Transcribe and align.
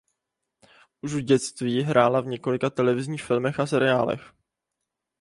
Už 1.01 1.13
v 1.13 1.21
dětství 1.21 1.81
hrála 1.81 2.21
v 2.21 2.25
několika 2.27 2.69
televizních 2.69 3.23
filmech 3.23 3.59
a 3.59 3.65
seriálech. 3.67 4.33